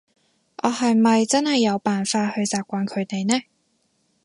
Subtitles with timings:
[0.63, 3.41] 我係咪真係有辦法去習慣佢哋呢？